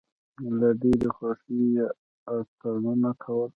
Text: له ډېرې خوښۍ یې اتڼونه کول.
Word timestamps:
له 0.59 0.69
ډېرې 0.81 1.09
خوښۍ 1.15 1.61
یې 1.73 1.85
اتڼونه 2.35 3.09
کول. 3.23 3.49